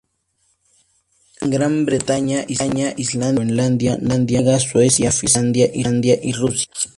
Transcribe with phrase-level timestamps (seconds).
[1.41, 5.67] En Gran Bretaña, Islandia, Groenlandia, Noruega, Suecia, Finlandia
[6.19, 6.65] y Rusia.